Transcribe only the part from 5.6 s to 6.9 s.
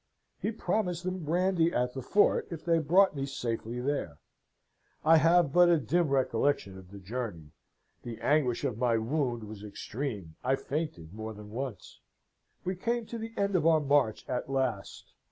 a dim recollection of